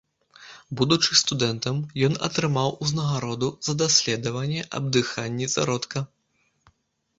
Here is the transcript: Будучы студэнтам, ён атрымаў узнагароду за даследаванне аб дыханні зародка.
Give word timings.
Будучы 0.79 1.17
студэнтам, 1.19 1.75
ён 2.07 2.13
атрымаў 2.29 2.73
узнагароду 2.87 3.51
за 3.69 3.77
даследаванне 3.83 4.67
аб 4.81 4.91
дыханні 4.99 5.53
зародка. 5.55 6.07